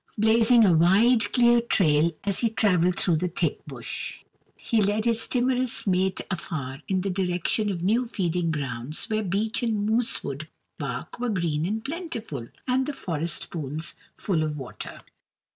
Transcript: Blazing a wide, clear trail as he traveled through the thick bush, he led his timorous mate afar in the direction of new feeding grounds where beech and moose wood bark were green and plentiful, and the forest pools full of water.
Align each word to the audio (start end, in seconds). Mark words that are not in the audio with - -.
Blazing 0.17 0.65
a 0.65 0.73
wide, 0.73 1.31
clear 1.31 1.61
trail 1.61 2.11
as 2.23 2.39
he 2.39 2.49
traveled 2.49 2.95
through 2.97 3.17
the 3.17 3.27
thick 3.27 3.63
bush, 3.67 4.23
he 4.57 4.81
led 4.81 5.05
his 5.05 5.27
timorous 5.27 5.85
mate 5.85 6.21
afar 6.31 6.81
in 6.87 7.01
the 7.01 7.09
direction 7.11 7.69
of 7.69 7.83
new 7.83 8.05
feeding 8.07 8.49
grounds 8.49 9.07
where 9.11 9.21
beech 9.21 9.61
and 9.61 9.85
moose 9.85 10.23
wood 10.23 10.47
bark 10.79 11.19
were 11.19 11.29
green 11.29 11.67
and 11.67 11.85
plentiful, 11.85 12.47
and 12.67 12.87
the 12.87 12.93
forest 12.93 13.51
pools 13.51 13.93
full 14.15 14.41
of 14.41 14.57
water. 14.57 15.01